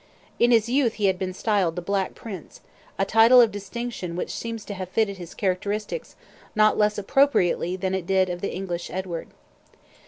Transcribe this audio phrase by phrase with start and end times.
[0.39, 2.61] In his youth he had been styled "the Black Prince,"
[2.97, 6.15] a title of distinction which seems to have fitted his characteristics
[6.55, 9.27] not less appropriately than it did those of the English Edward.